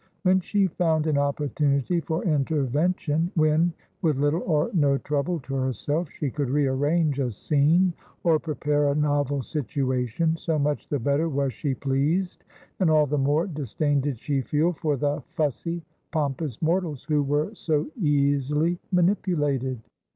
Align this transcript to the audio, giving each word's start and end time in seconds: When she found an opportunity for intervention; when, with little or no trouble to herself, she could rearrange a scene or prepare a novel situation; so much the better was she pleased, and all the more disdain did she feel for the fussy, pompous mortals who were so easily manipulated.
When 0.23 0.39
she 0.39 0.65
found 0.65 1.05
an 1.05 1.19
opportunity 1.19 1.99
for 2.01 2.23
intervention; 2.23 3.31
when, 3.35 3.71
with 4.01 4.17
little 4.17 4.41
or 4.41 4.71
no 4.73 4.97
trouble 4.97 5.39
to 5.41 5.53
herself, 5.53 6.09
she 6.09 6.31
could 6.31 6.49
rearrange 6.49 7.19
a 7.19 7.29
scene 7.29 7.93
or 8.23 8.39
prepare 8.39 8.87
a 8.89 8.95
novel 8.95 9.43
situation; 9.43 10.37
so 10.37 10.57
much 10.57 10.87
the 10.89 10.97
better 10.97 11.29
was 11.29 11.53
she 11.53 11.75
pleased, 11.75 12.43
and 12.79 12.89
all 12.89 13.05
the 13.05 13.19
more 13.19 13.45
disdain 13.45 14.01
did 14.01 14.17
she 14.17 14.41
feel 14.41 14.73
for 14.73 14.97
the 14.97 15.21
fussy, 15.35 15.83
pompous 16.11 16.59
mortals 16.63 17.03
who 17.07 17.21
were 17.21 17.53
so 17.53 17.85
easily 18.01 18.79
manipulated. 18.91 19.79